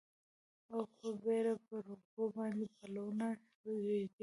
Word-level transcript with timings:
او 0.73 0.81
په 0.95 1.07
بیړه 1.21 1.53
پر 1.65 1.81
اوبو 1.91 2.23
باندې 2.35 2.65
پلونه 2.77 3.27
ږدي 3.45 4.01